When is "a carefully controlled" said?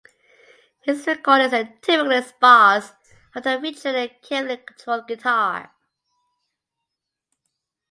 3.97-5.07